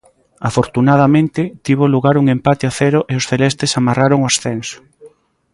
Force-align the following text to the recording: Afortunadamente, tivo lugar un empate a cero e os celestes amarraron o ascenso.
Afortunadamente, 0.49 1.41
tivo 1.65 1.85
lugar 1.93 2.15
un 2.21 2.27
empate 2.35 2.63
a 2.67 2.71
cero 2.79 2.99
e 3.11 3.13
os 3.19 3.27
celestes 3.31 3.71
amarraron 3.79 4.19
o 4.21 4.29
ascenso. 4.31 4.77